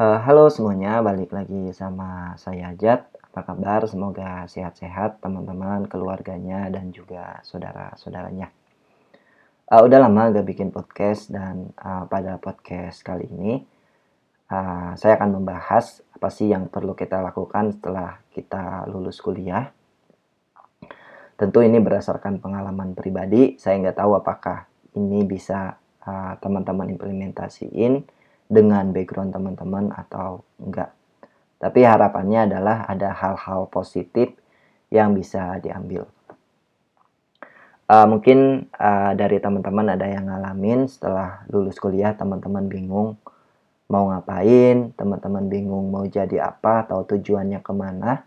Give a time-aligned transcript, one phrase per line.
[0.00, 3.04] Uh, halo semuanya, balik lagi sama saya Jad.
[3.20, 3.84] Apa kabar?
[3.84, 8.48] Semoga sehat-sehat teman-teman, keluarganya, dan juga saudara-saudaranya.
[9.68, 13.60] Uh, udah lama gak bikin podcast dan uh, pada podcast kali ini
[14.48, 19.68] uh, saya akan membahas apa sih yang perlu kita lakukan setelah kita lulus kuliah.
[21.36, 23.60] Tentu ini berdasarkan pengalaman pribadi.
[23.60, 24.64] Saya nggak tahu apakah
[24.96, 25.76] ini bisa
[26.40, 28.00] teman-teman implementasiin
[28.50, 30.90] dengan background teman-teman atau enggak.
[31.62, 34.34] Tapi harapannya adalah ada hal-hal positif
[34.90, 36.10] yang bisa diambil.
[37.90, 43.18] Uh, mungkin uh, dari teman-teman ada yang ngalamin setelah lulus kuliah teman-teman bingung
[43.90, 48.22] mau ngapain, teman-teman bingung mau jadi apa atau tujuannya ke mana,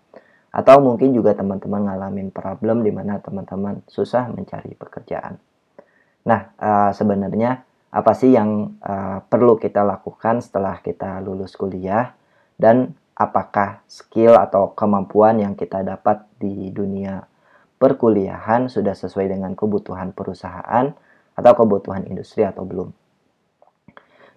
[0.51, 5.39] atau mungkin juga teman-teman ngalamin problem di mana teman-teman susah mencari pekerjaan.
[6.27, 12.17] Nah, uh, sebenarnya apa sih yang uh, perlu kita lakukan setelah kita lulus kuliah
[12.57, 17.21] dan apakah skill atau kemampuan yang kita dapat di dunia
[17.77, 20.89] perkuliahan sudah sesuai dengan kebutuhan perusahaan
[21.37, 22.89] atau kebutuhan industri atau belum.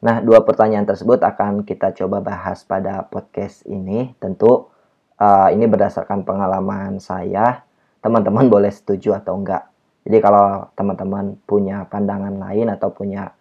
[0.04, 4.12] Nah, dua pertanyaan tersebut akan kita coba bahas pada podcast ini.
[4.20, 4.68] Tentu
[5.16, 7.64] uh, ini berdasarkan pengalaman saya.
[8.04, 9.64] Teman-teman boleh setuju atau enggak.
[10.04, 13.32] Jadi kalau teman-teman punya pandangan lain atau punya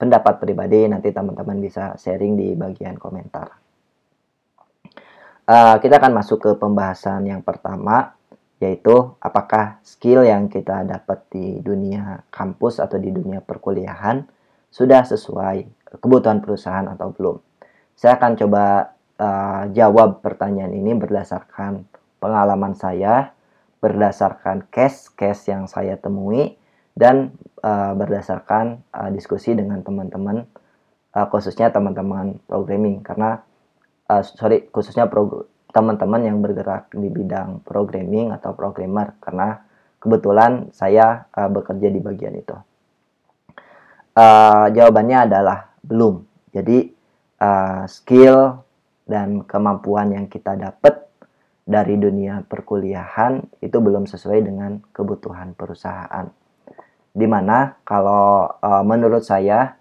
[0.00, 3.52] pendapat pribadi nanti teman-teman bisa sharing di bagian komentar.
[5.44, 8.16] Uh, kita akan masuk ke pembahasan yang pertama
[8.60, 14.24] yaitu apakah skill yang kita dapat di dunia kampus atau di dunia perkuliahan
[14.68, 15.64] sudah sesuai
[16.00, 17.36] kebutuhan perusahaan atau belum.
[17.96, 21.88] Saya akan coba uh, jawab pertanyaan ini berdasarkan
[22.20, 23.32] pengalaman saya,
[23.80, 26.59] berdasarkan case-case yang saya temui,
[27.00, 27.32] dan
[27.64, 30.44] uh, berdasarkan uh, diskusi dengan teman-teman
[31.16, 33.40] uh, khususnya teman-teman programming karena
[34.12, 35.08] uh, sorry khususnya
[35.72, 39.64] teman-teman yang bergerak di bidang programming atau programmer karena
[39.96, 42.56] kebetulan saya uh, bekerja di bagian itu.
[44.10, 46.26] Uh, jawabannya adalah belum.
[46.50, 46.90] Jadi
[47.40, 48.60] uh, skill
[49.06, 51.06] dan kemampuan yang kita dapat
[51.62, 56.26] dari dunia perkuliahan itu belum sesuai dengan kebutuhan perusahaan
[57.10, 59.74] di mana kalau uh, menurut saya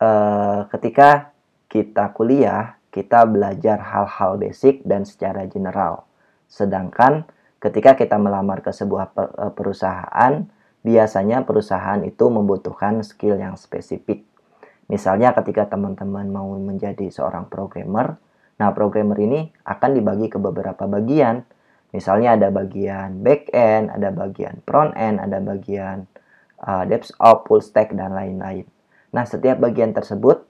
[0.00, 1.36] uh, ketika
[1.68, 6.08] kita kuliah kita belajar hal-hal basic dan secara general.
[6.48, 7.28] Sedangkan
[7.60, 10.48] ketika kita melamar ke sebuah eh, perusahaan
[10.80, 14.24] biasanya perusahaan itu membutuhkan skill yang spesifik.
[14.88, 18.16] Misalnya ketika teman-teman mau menjadi seorang programmer
[18.56, 21.44] nah programmer ini akan dibagi ke beberapa bagian.
[21.92, 26.08] Misalnya ada bagian back end ada bagian front end ada bagian
[26.62, 28.64] uh, DevOps, full stack, dan lain-lain.
[29.12, 30.44] Nah, setiap bagian tersebut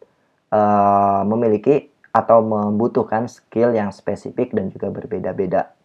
[0.50, 5.77] uh, memiliki atau membutuhkan skill yang spesifik dan juga berbeda-beda.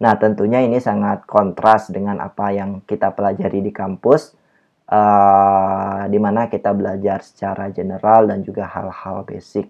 [0.00, 4.32] Nah, tentunya ini sangat kontras dengan apa yang kita pelajari di kampus,
[4.88, 9.68] uh, di mana kita belajar secara general dan juga hal-hal basic.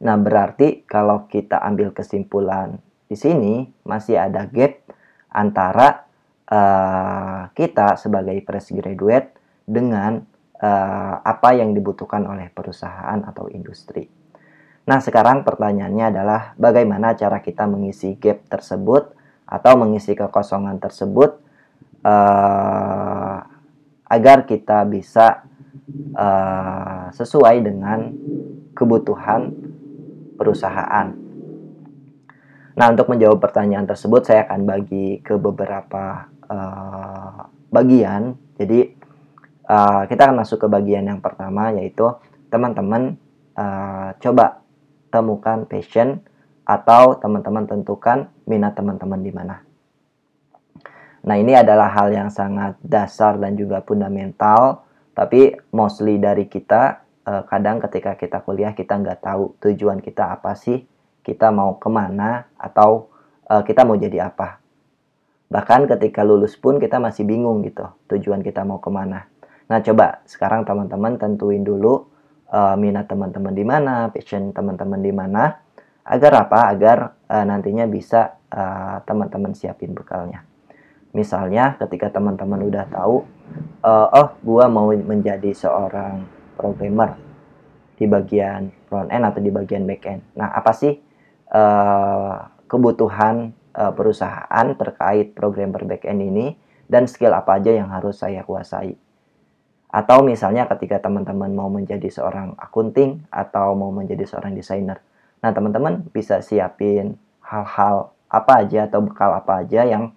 [0.00, 4.80] Nah, berarti kalau kita ambil kesimpulan di sini masih ada gap
[5.30, 6.09] antara
[6.50, 10.20] uh, kita sebagai fresh graduate dengan
[10.58, 14.10] uh, apa yang dibutuhkan oleh perusahaan atau industri.
[14.90, 19.14] Nah, sekarang pertanyaannya adalah bagaimana cara kita mengisi gap tersebut
[19.46, 21.38] atau mengisi kekosongan tersebut
[22.02, 23.38] uh,
[24.10, 25.46] agar kita bisa
[26.18, 28.10] uh, sesuai dengan
[28.74, 29.54] kebutuhan
[30.34, 31.14] perusahaan.
[32.74, 38.34] Nah, untuk menjawab pertanyaan tersebut, saya akan bagi ke beberapa uh, bagian.
[38.58, 38.90] Jadi
[39.70, 42.10] uh, kita akan masuk ke bagian yang pertama yaitu
[42.50, 43.14] teman-teman
[43.54, 44.66] uh, coba
[45.14, 46.20] temukan passion
[46.66, 49.62] atau teman-teman tentukan minat teman-teman di mana.
[51.26, 57.02] Nah ini adalah hal yang sangat dasar dan juga fundamental, tapi mostly dari kita
[57.50, 60.86] kadang ketika kita kuliah kita nggak tahu tujuan kita apa sih,
[61.20, 63.12] kita mau ke mana atau
[63.50, 64.59] kita mau jadi apa.
[65.50, 69.26] Bahkan ketika lulus pun kita masih bingung gitu tujuan kita mau ke mana.
[69.66, 72.06] Nah coba sekarang teman-teman tentuin dulu
[72.54, 75.58] uh, minat teman-teman di mana, passion teman-teman di mana,
[76.06, 76.70] agar apa?
[76.70, 80.46] Agar uh, nantinya bisa uh, teman-teman siapin bekalnya.
[81.10, 83.26] Misalnya ketika teman-teman udah tahu,
[83.82, 86.22] uh, oh gua mau menjadi seorang
[86.54, 87.18] programmer
[87.98, 90.22] di bagian front end atau di bagian back end.
[90.38, 90.94] Nah apa sih
[91.50, 92.38] uh,
[92.70, 93.50] kebutuhan
[93.80, 96.52] uh, perusahaan terkait program back end ini
[96.84, 98.92] dan skill apa aja yang harus saya kuasai.
[99.90, 105.02] Atau misalnya ketika teman-teman mau menjadi seorang akunting atau mau menjadi seorang desainer.
[105.40, 110.14] Nah, teman-teman bisa siapin hal-hal apa aja atau bekal apa aja yang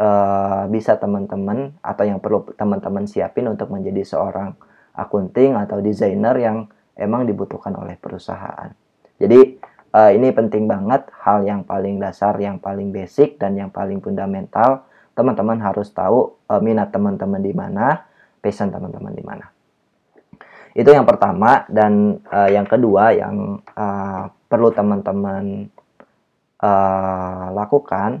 [0.00, 4.58] uh, bisa teman-teman atau yang perlu teman-teman siapin untuk menjadi seorang
[4.96, 6.66] akunting atau desainer yang
[6.98, 8.72] emang dibutuhkan oleh perusahaan.
[9.20, 9.60] Jadi
[9.96, 14.84] uh, ini penting banget hal yang paling dasar, yang paling basic dan yang paling fundamental.
[15.16, 18.04] Teman-teman harus tahu uh, minat teman-teman di mana,
[18.44, 19.48] passion teman-teman di mana.
[20.76, 25.72] Itu yang pertama dan uh, yang kedua yang uh, perlu teman-teman
[26.60, 28.20] uh, lakukan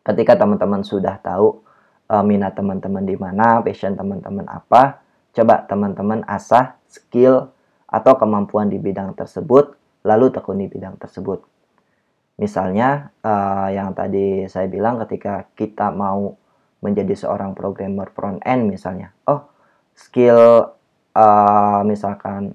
[0.00, 1.60] ketika teman-teman sudah tahu
[2.08, 5.04] uh, minat teman-teman di mana, passion teman-teman apa,
[5.36, 7.52] coba teman-teman asah skill
[7.84, 9.76] atau kemampuan di bidang tersebut,
[10.06, 11.42] lalu tekuni bidang tersebut.
[12.38, 16.38] Misalnya uh, yang tadi saya bilang ketika kita mau
[16.84, 19.50] menjadi seorang programmer front end misalnya, oh
[19.96, 20.70] skill
[21.16, 22.54] uh, misalkan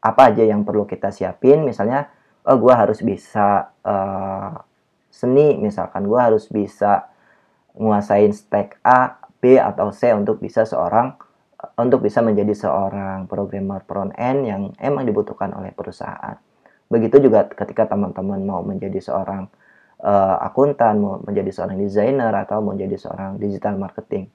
[0.00, 2.08] apa aja yang perlu kita siapin misalnya
[2.48, 4.56] oh gue harus bisa uh,
[5.12, 7.12] seni misalkan gue harus bisa
[7.76, 11.20] nguasain stack A B atau C untuk bisa seorang
[11.76, 16.40] untuk bisa menjadi seorang programmer front end yang emang dibutuhkan oleh perusahaan
[16.90, 19.46] begitu juga ketika teman-teman mau menjadi seorang
[20.02, 24.26] uh, akuntan mau menjadi seorang desainer atau mau menjadi seorang digital marketing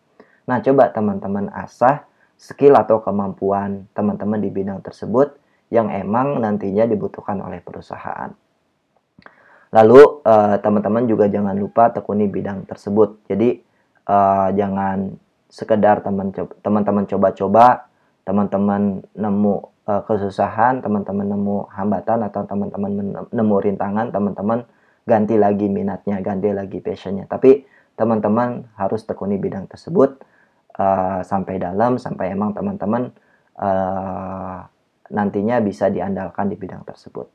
[0.47, 2.07] nah coba teman-teman asah
[2.39, 5.35] skill atau kemampuan teman-teman di bidang tersebut
[5.73, 8.29] yang emang nantinya dibutuhkan oleh perusahaan.
[9.73, 13.27] Lalu uh, teman-teman juga jangan lupa tekuni bidang tersebut.
[13.27, 13.59] Jadi
[14.07, 15.19] uh, jangan
[15.51, 15.99] sekedar
[16.63, 17.89] teman-teman coba-coba,
[18.23, 22.91] teman-teman nemu uh, kesusahan, teman-teman nemu hambatan atau teman-teman
[23.29, 24.65] nemu rintangan, teman-teman
[25.05, 27.29] ganti lagi minatnya, ganti lagi passionnya.
[27.29, 27.65] Tapi
[27.95, 30.19] teman-teman harus tekuni bidang tersebut
[30.77, 33.13] uh, sampai dalam sampai emang teman-teman
[33.61, 34.59] uh,
[35.09, 37.29] nantinya bisa diandalkan di bidang tersebut.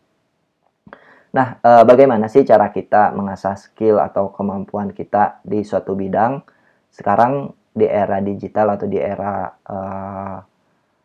[1.31, 6.43] Nah, uh, bagaimana sih cara kita mengasah skill atau kemampuan kita di suatu bidang?
[6.91, 10.50] Sekarang di era digital atau di era uh,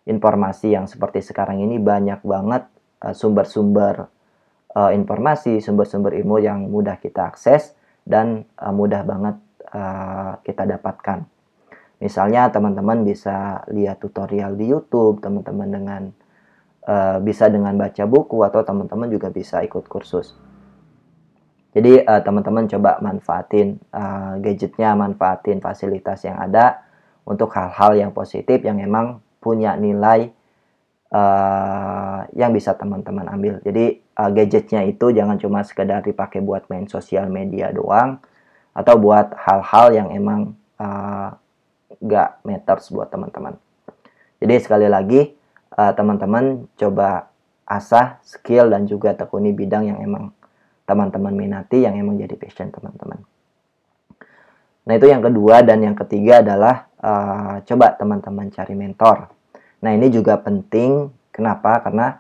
[0.06, 2.70] informasi yang seperti sekarang ini banyak banget
[3.14, 4.10] sumber-sumber
[4.76, 7.74] uh, informasi, sumber-sumber ilmu yang mudah kita akses
[8.04, 9.36] dan uh, mudah banget
[9.72, 11.26] uh, kita dapatkan.
[12.04, 16.04] Misalnya teman-teman bisa lihat tutorial di YouTube, teman-teman dengan
[16.86, 20.36] uh, bisa dengan baca buku atau teman-teman juga bisa ikut kursus.
[21.76, 26.84] Jadi uh, teman-teman coba manfaatin uh, gadgetnya, manfaatin fasilitas yang ada
[27.26, 30.34] untuk hal-hal yang positif yang emang punya nilai
[31.14, 33.62] uh, yang bisa teman-teman ambil.
[33.62, 38.18] Jadi uh, gadgetnya itu jangan cuma sekedar dipakai buat main sosial media doang
[38.74, 41.38] atau buat hal-hal yang emang uh,
[42.02, 43.56] gak matters buat teman-teman.
[44.42, 45.32] Jadi sekali lagi
[45.78, 47.30] uh, teman-teman coba
[47.66, 50.34] asah skill dan juga tekuni bidang yang emang
[50.86, 53.26] teman-teman minati yang emang jadi passion teman-teman.
[54.86, 59.34] Nah itu yang kedua dan yang ketiga adalah uh, coba teman-teman cari mentor.
[59.86, 61.14] Nah ini juga penting.
[61.30, 61.78] Kenapa?
[61.86, 62.18] Karena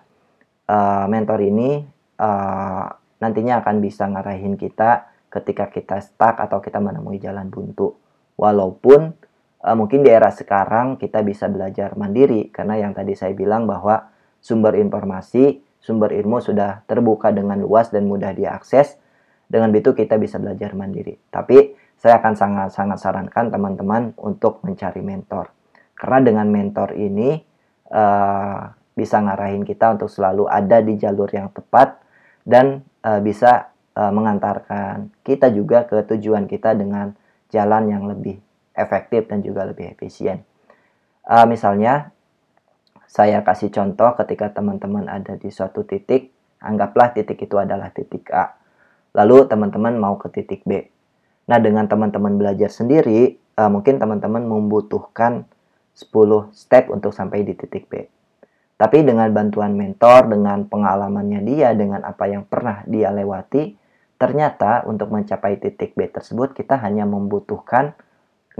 [0.69, 1.81] uh, mentor ini
[2.21, 2.85] uh,
[3.17, 7.97] nantinya akan bisa ngarahin kita ketika kita stuck atau kita menemui jalan buntu.
[8.37, 9.17] Walaupun
[9.65, 14.13] uh, mungkin di era sekarang kita bisa belajar mandiri karena yang tadi saya bilang bahwa
[14.37, 19.01] sumber informasi, sumber ilmu sudah terbuka dengan luas dan mudah diakses.
[19.45, 21.17] Dengan itu kita bisa belajar mandiri.
[21.29, 25.53] Tapi saya akan sangat-sangat sarankan teman-teman untuk mencari mentor.
[25.93, 27.44] Karena dengan mentor ini
[27.91, 31.99] uh, bisa ngarahin kita untuk selalu ada di jalur yang tepat
[32.47, 37.11] dan uh, bisa uh, mengantarkan kita juga ke tujuan kita dengan
[37.51, 38.39] jalan yang lebih
[38.75, 40.43] efektif dan juga lebih efisien.
[41.25, 42.13] Uh, misalnya,
[43.09, 48.53] saya kasih contoh ketika teman-teman ada di suatu titik, anggaplah titik itu adalah titik A.
[49.15, 50.83] Lalu teman-teman mau ke titik B.
[51.47, 55.47] Nah, dengan teman-teman belajar sendiri, uh, mungkin teman-teman membutuhkan
[55.95, 58.03] 10 step untuk sampai di titik B.
[58.75, 63.71] Tapi dengan bantuan mentor, dengan pengalamannya dia, dengan apa yang pernah dia lewati,
[64.19, 67.95] ternyata untuk mencapai titik B tersebut kita hanya membutuhkan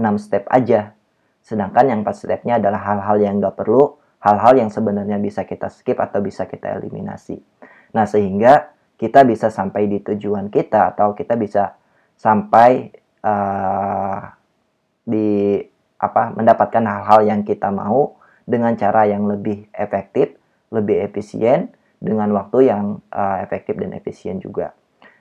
[0.16, 0.96] step aja.
[1.44, 6.00] Sedangkan yang 4 stepnya adalah hal-hal yang nggak perlu, hal-hal yang sebenarnya bisa kita skip
[6.00, 7.36] atau bisa kita eliminasi.
[7.92, 11.76] Nah, sehingga kita bisa sampai di tujuan kita atau kita bisa
[12.16, 12.88] sampai
[13.20, 14.20] uh,
[15.04, 15.60] di
[15.96, 20.36] apa mendapatkan hal-hal yang kita mau dengan cara yang lebih efektif,
[20.70, 24.76] lebih efisien dengan waktu yang uh, efektif dan efisien juga.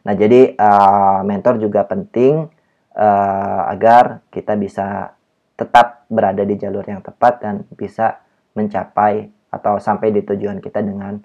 [0.05, 2.46] Nah, jadi uh, mentor juga penting
[2.94, 5.17] uh, agar kita bisa
[5.55, 8.22] tetap berada di jalur yang tepat dan bisa
[8.53, 11.17] mencapai atau sampai di tujuan kita dengan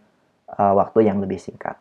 [0.57, 1.77] uh, waktu yang lebih singkat.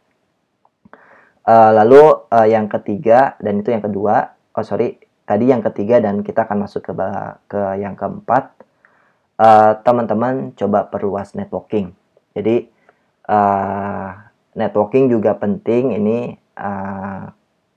[1.46, 4.98] Uh, lalu uh, yang ketiga dan itu yang kedua, oh sorry,
[5.30, 6.94] tadi yang ketiga dan kita akan masuk ke
[7.46, 8.58] ke yang keempat.
[9.86, 11.94] Teman-teman uh, coba perluas networking.
[12.34, 12.66] Jadi
[13.30, 14.10] uh,
[14.58, 15.94] networking juga penting.
[16.02, 17.30] Ini uh,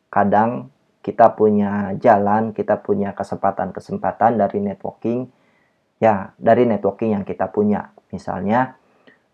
[0.08, 0.72] kadang
[1.04, 5.28] kita punya jalan, kita punya kesempatan-kesempatan dari networking,
[6.00, 7.92] ya dari networking yang kita punya.
[8.10, 8.80] Misalnya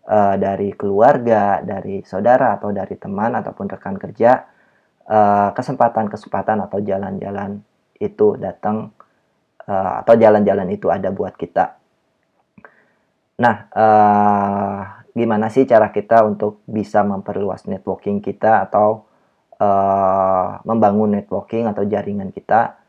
[0.05, 4.43] uh, dari keluarga, dari saudara atau dari teman ataupun rekan kerja,
[5.09, 7.65] kesempatan kesempatan-kesempatan atau jalan-jalan
[7.99, 8.95] itu datang
[9.67, 11.77] uh, atau jalan-jalan itu ada buat kita.
[13.39, 14.79] Nah, uh,
[15.15, 19.07] gimana sih cara kita untuk bisa memperluas networking kita atau
[19.59, 22.79] uh, membangun networking atau jaringan kita,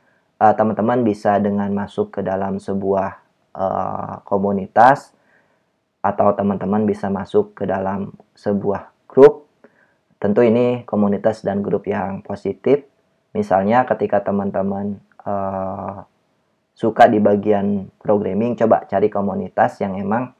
[0.43, 3.11] uh, teman-teman bisa dengan masuk ke dalam sebuah
[3.55, 5.14] uh, komunitas
[6.00, 9.47] atau teman-teman bisa masuk ke dalam sebuah grup.
[10.19, 12.89] Tentu ini komunitas dan grup yang positif.
[13.30, 16.02] Misalnya ketika teman-teman uh,
[16.75, 20.34] suka di bagian programming, coba cari komunitas yang emang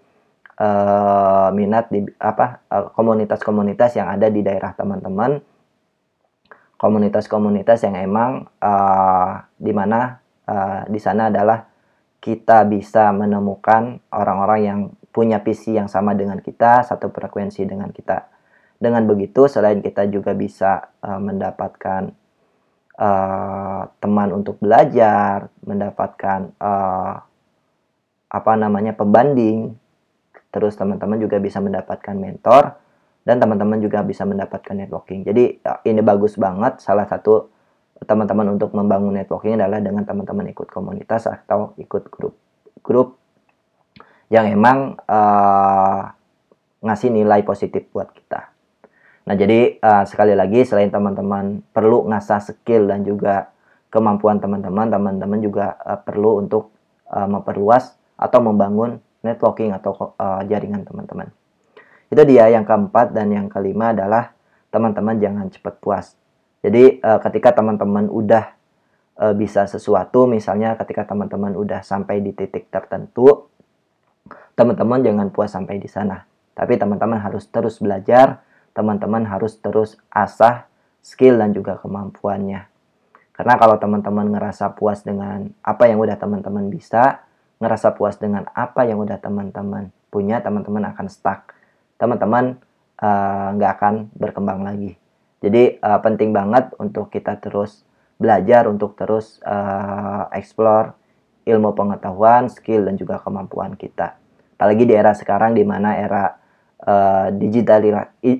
[0.59, 2.64] uh, minat di apa
[2.97, 5.38] komunitas-komunitas uh, yang ada di daerah teman-teman
[6.80, 10.16] komunitas-komunitas yang emang uh, di mana
[10.49, 11.68] uh, di sana adalah
[12.25, 14.80] kita bisa menemukan orang-orang yang
[15.12, 18.32] punya visi yang sama dengan kita, satu frekuensi dengan kita.
[18.80, 22.16] Dengan begitu, selain kita juga bisa uh, mendapatkan
[23.00, 27.14] uh, teman untuk belajar, mendapatkan uh,
[28.30, 29.75] apa namanya pembanding,
[30.52, 32.76] terus teman-teman juga bisa mendapatkan mentor
[33.25, 35.25] dan teman-teman juga bisa mendapatkan networking.
[35.25, 37.49] Jadi ya, ini bagus banget salah satu
[38.04, 42.37] teman-teman untuk membangun networking adalah dengan teman-teman ikut komunitas atau ikut grup
[42.80, 43.21] grup
[44.30, 46.07] yang emang uh,
[46.80, 48.50] ngasih nilai positif buat kita.
[49.31, 53.55] Nah, jadi uh, sekali lagi selain teman-teman perlu ngasah skill dan juga
[53.87, 56.75] kemampuan teman-teman, teman-teman juga uh, perlu untuk
[57.07, 61.31] uh, memperluas atau membangun networking atau uh, jaringan teman-teman.
[62.11, 64.35] Itu dia yang keempat dan yang kelima adalah
[64.75, 66.19] teman-teman jangan cepat puas.
[66.67, 68.51] Jadi uh, ketika teman-teman udah
[69.15, 73.47] uh, bisa sesuatu, misalnya ketika teman-teman udah sampai di titik tertentu,
[74.59, 76.27] teman-teman jangan puas sampai di sana.
[76.59, 80.67] Tapi teman-teman harus terus belajar, teman-teman harus terus asah
[81.00, 82.69] skill dan juga kemampuannya.
[83.33, 87.25] Karena kalau teman-teman ngerasa puas dengan apa yang udah teman-teman bisa,
[87.61, 91.57] ngerasa puas dengan apa yang udah teman-teman punya, teman-teman akan stuck
[92.00, 92.57] teman-teman
[92.97, 94.97] eh, nggak uh, akan berkembang lagi.
[95.45, 97.85] Jadi uh, penting banget untuk kita terus
[98.17, 100.97] belajar, untuk terus uh, explore
[101.45, 104.17] ilmu pengetahuan, skill dan juga kemampuan kita.
[104.57, 106.39] Apalagi di era sekarang di mana era
[106.87, 107.29] uh,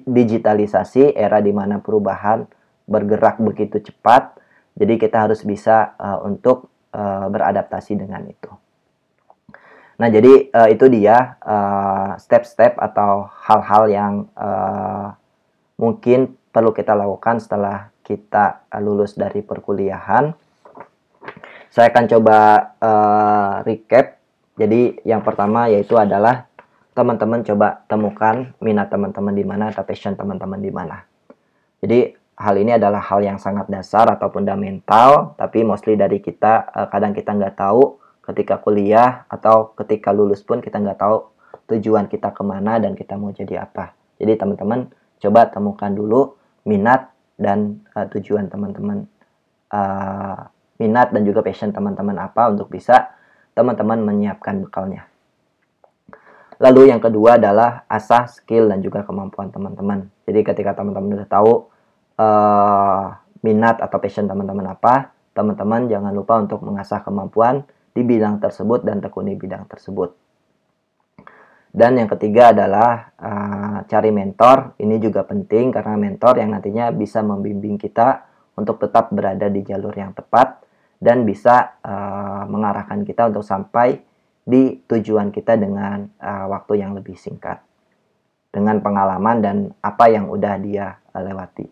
[0.07, 2.45] digitalisasi, era di mana perubahan
[2.91, 4.35] bergerak begitu cepat,
[4.75, 8.51] jadi kita harus bisa uh, untuk uh, beradaptasi dengan itu.
[10.01, 15.13] Nah, jadi uh, itu dia eh, step-step uh, atau hal-hal yang uh,
[15.77, 20.33] mungkin perlu kita lakukan setelah kita lulus dari perkuliahan.
[21.69, 22.39] Saya akan coba
[22.81, 24.17] uh, recap.
[24.57, 26.49] Jadi, yang pertama yaitu adalah
[27.01, 31.01] teman-teman coba temukan minat teman-teman di mana atau passion teman-teman di mana.
[31.81, 36.89] Jadi, hal ini adalah hal yang sangat dasar atau fundamental, tapi mostly dari kita uh,
[36.93, 41.25] kadang kita nggak tahu ketika kuliah atau ketika lulus pun kita nggak tahu
[41.73, 43.97] tujuan kita ke mana dan kita mau jadi apa.
[44.21, 44.93] Jadi teman-teman
[45.25, 46.37] coba temukan dulu
[46.69, 47.09] minat
[47.41, 49.09] dan uh, tujuan teman-teman
[49.73, 53.17] uh, minat dan juga passion teman-teman apa untuk bisa
[53.57, 55.09] teman-teman menyiapkan bekalnya.
[56.61, 60.13] Lalu yang kedua adalah asah skill dan juga kemampuan teman-teman.
[60.29, 61.53] Jadi ketika teman-teman sudah tahu
[62.21, 63.05] uh,
[63.41, 67.65] minat atau passion teman-teman apa, teman-teman jangan lupa untuk mengasah kemampuan
[67.97, 70.13] di bidang tersebut dan tekuni bidang tersebut.
[71.71, 74.77] Dan yang ketiga adalah uh, cari mentor.
[74.77, 78.27] Ini juga penting karena mentor yang nantinya bisa membimbing kita
[78.61, 80.61] untuk tetap berada di jalur yang tepat
[81.01, 84.10] dan bisa uh, mengarahkan kita untuk sampai
[84.45, 87.63] di tujuan kita dengan uh, waktu yang lebih singkat.
[88.51, 91.71] Dengan pengalaman dan apa yang udah dia uh, lewati.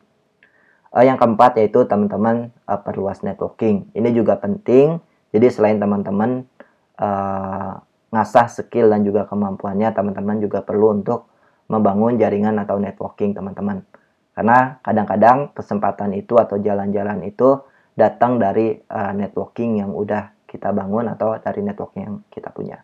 [0.94, 3.90] Uh, yang keempat yaitu teman-teman uh, perluas networking.
[3.92, 6.48] Ini juga penting jadi selain teman-teman
[6.96, 7.72] uh,
[8.08, 11.28] ngasah skill dan juga kemampuannya, teman-teman juga perlu untuk
[11.68, 13.84] membangun jaringan atau networking teman-teman.
[14.32, 17.60] Karena kadang-kadang kesempatan itu atau jalan-jalan itu
[17.92, 22.80] datang dari uh, networking yang udah kita bangun atau dari network yang kita punya.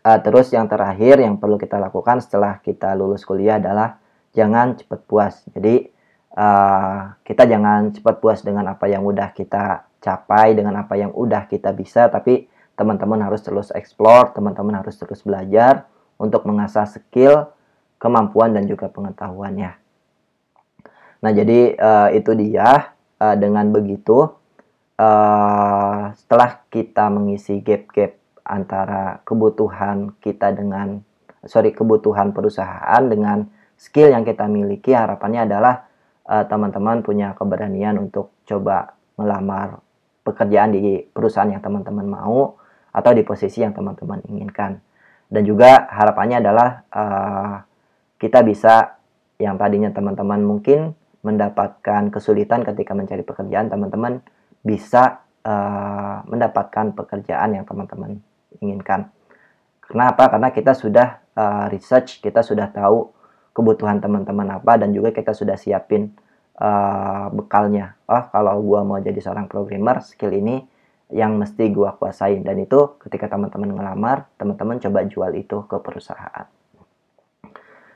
[0.00, 4.00] Uh, terus yang terakhir yang perlu kita lakukan setelah kita lulus kuliah adalah
[4.32, 5.44] jangan cepat puas.
[5.52, 5.84] Jadi
[6.32, 11.44] uh, kita jangan cepat puas dengan apa yang udah kita capai, dengan apa yang udah
[11.44, 12.48] kita bisa, tapi
[12.78, 17.50] teman-teman harus terus explore, teman-teman harus terus belajar untuk mengasah skill,
[17.98, 19.74] kemampuan dan juga pengetahuannya.
[21.18, 24.37] Nah, jadi uh, itu dia uh, dengan begitu
[24.98, 31.00] uh, setelah kita mengisi gap-gap antara kebutuhan kita dengan
[31.46, 33.46] sorry kebutuhan perusahaan dengan
[33.78, 35.86] skill yang kita miliki harapannya adalah
[36.28, 39.80] teman-teman uh, punya keberanian untuk coba melamar
[40.28, 42.60] pekerjaan di perusahaan yang teman-teman mau
[42.92, 44.76] atau di posisi yang teman-teman inginkan.
[45.28, 47.56] Dan juga harapannya adalah uh,
[48.20, 49.00] kita bisa
[49.40, 50.92] yang tadinya teman-teman mungkin
[51.24, 54.20] mendapatkan kesulitan ketika mencari pekerjaan teman-teman
[54.62, 58.20] bisa uh, mendapatkan pekerjaan yang teman-teman
[58.58, 59.10] inginkan.
[59.84, 60.28] Kenapa?
[60.28, 63.08] Karena kita sudah uh, research, kita sudah tahu
[63.56, 66.14] kebutuhan teman-teman apa dan juga kita sudah siapin
[66.60, 67.96] uh, bekalnya.
[68.06, 70.62] Oh, kalau gua mau jadi seorang programmer, skill ini
[71.08, 76.46] yang mesti gua kuasain dan itu ketika teman-teman ngelamar, teman-teman coba jual itu ke perusahaan.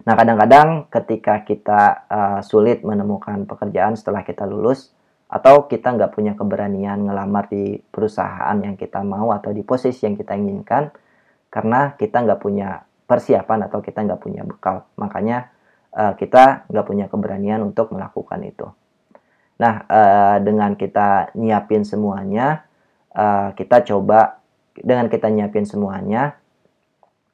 [0.02, 4.90] Nah, kadang-kadang ketika kita uh, sulit menemukan pekerjaan setelah kita lulus,
[5.32, 10.12] atau kita nggak punya keberanian ngelamar di perusahaan yang kita mau atau di posisi yang
[10.12, 10.92] kita inginkan
[11.48, 14.84] karena kita nggak punya persiapan atau kita nggak punya bekal.
[15.00, 15.48] Makanya
[15.96, 18.68] uh, kita nggak punya keberanian untuk melakukan itu.
[19.56, 22.68] Nah uh, dengan kita nyiapin semuanya
[23.16, 24.36] uh, kita coba
[24.76, 26.36] dengan kita nyiapin semuanya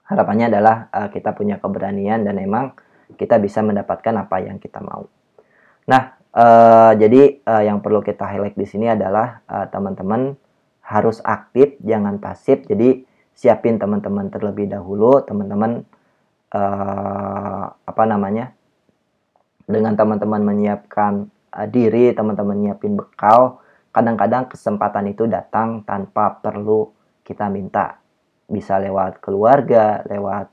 [0.07, 2.79] harapannya adalah uh, kita punya keberanian dan emang
[3.19, 5.07] kita bisa mendapatkan apa yang kita mau.
[5.91, 10.37] Nah Uh, jadi uh, yang perlu kita highlight di sini adalah uh, teman-teman
[10.85, 12.69] harus aktif, jangan pasif.
[12.69, 15.89] Jadi siapin teman-teman terlebih dahulu, teman-teman
[16.53, 18.53] uh, apa namanya?
[19.69, 26.93] Dengan teman-teman menyiapkan uh, diri, teman-teman nyiapin bekal, kadang-kadang kesempatan itu datang tanpa perlu
[27.25, 28.01] kita minta.
[28.49, 30.49] Bisa lewat keluarga, lewat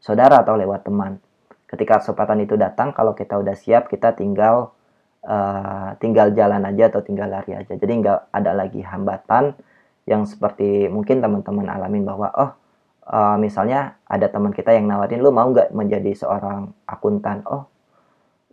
[0.00, 1.16] saudara atau lewat teman.
[1.64, 4.76] Ketika kesempatan itu datang, kalau kita udah siap, kita tinggal
[5.26, 7.74] uh, tinggal jalan aja atau tinggal lari aja.
[7.74, 9.54] Jadi nggak ada lagi hambatan
[10.06, 12.50] yang seperti mungkin teman-teman alamin bahwa oh
[13.06, 17.46] uh, misalnya ada teman kita yang nawarin lu mau nggak menjadi seorang akuntan?
[17.46, 17.70] Oh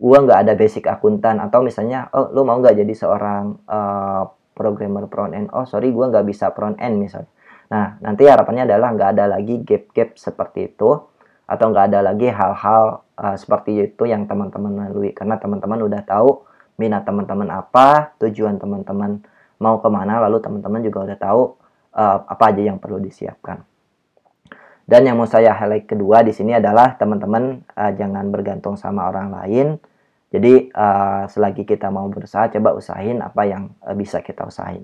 [0.00, 1.42] gua nggak ada basic akuntan.
[1.42, 5.48] Atau misalnya oh lu mau nggak jadi seorang uh, programmer front end?
[5.50, 7.30] Oh sorry gua nggak bisa front end misalnya.
[7.70, 10.90] Nah nanti harapannya adalah nggak ada lagi gap-gap seperti itu
[11.50, 15.10] atau nggak ada lagi hal-hal uh, seperti itu yang teman-teman lalui.
[15.10, 16.49] Karena teman-teman udah tahu
[16.80, 19.20] minat teman-teman apa, tujuan teman-teman
[19.60, 21.42] mau ke mana, lalu teman-teman juga udah tahu
[21.92, 23.60] uh, apa aja yang perlu disiapkan.
[24.88, 29.30] Dan yang mau saya highlight kedua di sini adalah teman-teman uh, jangan bergantung sama orang
[29.30, 29.78] lain.
[30.34, 34.82] Jadi uh, selagi kita mau berusaha, coba usahain apa yang uh, bisa kita usahain.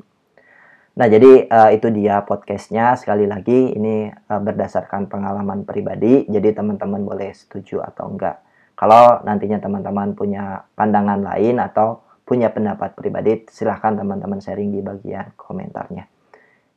[0.97, 2.95] Nah jadi uh, itu dia podcastnya.
[2.95, 6.23] Sekali lagi ini uh, berdasarkan pengalaman pribadi.
[6.31, 8.46] Jadi teman-teman boleh setuju atau enggak.
[8.77, 15.33] Kalau nantinya teman-teman punya pandangan lain atau punya pendapat pribadi, silahkan teman-teman sharing di bagian
[15.39, 16.05] komentarnya.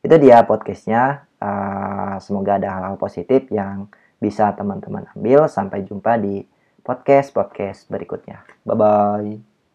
[0.00, 1.28] Itu dia podcastnya.
[1.40, 5.44] Uh, semoga ada hal-hal positif yang bisa teman-teman ambil.
[5.52, 6.40] Sampai jumpa di
[6.80, 8.48] podcast-podcast berikutnya.
[8.64, 9.49] Bye-bye.